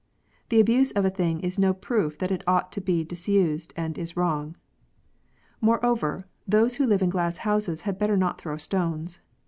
The 0.49 0.59
abuse 0.59 0.89
of 0.89 1.05
a 1.05 1.11
thing 1.11 1.41
is 1.41 1.59
no 1.59 1.75
proof 1.75 2.17
that 2.17 2.31
it 2.31 2.43
ought 2.47 2.71
to 2.71 2.81
be 2.81 3.03
disused 3.03 3.71
and 3.77 3.99
is 3.99 4.17
wrong. 4.17 4.55
Moreover, 5.61 6.25
those 6.47 6.77
who 6.77 6.87
live 6.87 7.03
in 7.03 7.11
glass 7.11 7.37
houses 7.45 7.81
had 7.81 7.99
better 7.99 8.17
not 8.17 8.41
throw 8.41 8.57
stones. 8.57 9.19